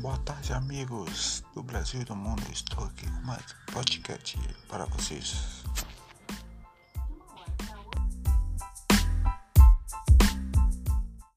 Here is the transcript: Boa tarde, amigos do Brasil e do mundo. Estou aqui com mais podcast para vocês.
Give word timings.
Boa 0.00 0.16
tarde, 0.18 0.52
amigos 0.52 1.42
do 1.56 1.60
Brasil 1.60 2.02
e 2.02 2.04
do 2.04 2.14
mundo. 2.14 2.40
Estou 2.52 2.84
aqui 2.84 3.04
com 3.10 3.20
mais 3.26 3.42
podcast 3.72 4.38
para 4.68 4.84
vocês. 4.84 5.64